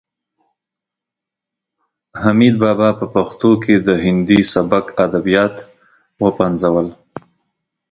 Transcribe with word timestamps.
حمید 2.21 2.55
بابا 2.63 2.89
په 2.99 3.05
پښتو 3.15 3.51
کې 3.63 3.75
د 3.87 3.89
هندي 4.03 4.39
سبک 4.53 4.85
ادبیات 5.05 5.55
وپنځول. 6.25 6.87